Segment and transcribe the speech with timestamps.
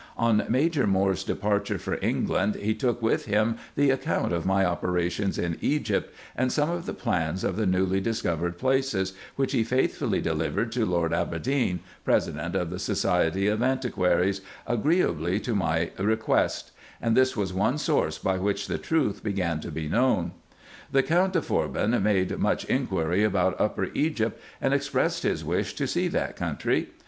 [0.17, 5.37] On Major Moore's departure for England, he took with him the account of my operations
[5.37, 10.19] in Egypt, and some of the plans of the newly discovered places, which he faithfully
[10.19, 17.15] delivered to Lord Aberdeen, president of the Society of Antiquaries, agreeably to my request; and
[17.15, 20.31] this was one source by which the truth began to be known.
[20.91, 25.85] The Count de Forbin made much inquiry about Upper Egypt, and expressed his wish to
[25.85, 26.89] see that country.